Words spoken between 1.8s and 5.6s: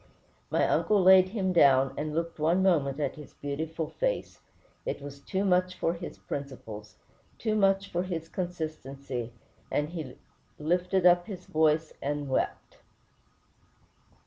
and looked one moment at his beautiful face. It was too